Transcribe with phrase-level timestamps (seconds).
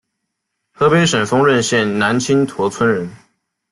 [0.71, 3.07] 河北省丰润县南青坨村人。